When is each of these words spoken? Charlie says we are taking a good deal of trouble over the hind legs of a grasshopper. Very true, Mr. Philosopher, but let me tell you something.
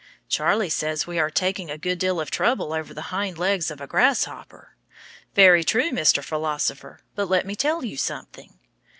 Charlie 0.27 0.67
says 0.71 1.05
we 1.05 1.19
are 1.19 1.29
taking 1.29 1.69
a 1.69 1.77
good 1.77 1.99
deal 1.99 2.19
of 2.19 2.31
trouble 2.31 2.73
over 2.73 2.91
the 2.91 3.11
hind 3.13 3.37
legs 3.37 3.69
of 3.69 3.79
a 3.79 3.85
grasshopper. 3.85 4.75
Very 5.35 5.63
true, 5.63 5.91
Mr. 5.91 6.23
Philosopher, 6.23 7.01
but 7.13 7.29
let 7.29 7.45
me 7.45 7.55
tell 7.55 7.85
you 7.85 7.97
something. 7.97 8.57